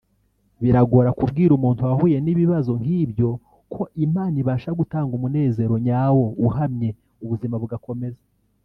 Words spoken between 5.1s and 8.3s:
umunezero nyawo uhamye ubuzima bugakomeza